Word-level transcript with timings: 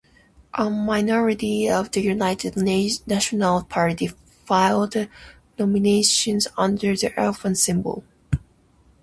A 0.55 0.67
minority 0.67 1.69
of 1.69 1.91
the 1.91 2.01
United 2.01 2.57
National 3.05 3.61
Party 3.65 4.07
filed 4.47 4.95
nominations 5.59 6.47
under 6.57 6.95
the 6.97 7.13
elephant 7.19 7.59
symbol. 7.59 8.03